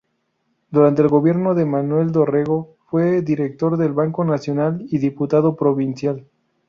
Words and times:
Durante 0.71 1.03
el 1.03 1.09
gobierno 1.09 1.53
de 1.53 1.63
Manuel 1.67 2.11
Dorrego 2.11 2.75
fue 2.87 3.21
director 3.21 3.77
del 3.77 3.91
Banco 3.93 4.25
Nacional 4.25 4.83
y 4.89 4.97
diputado 4.97 5.55
provincial. 5.55 6.25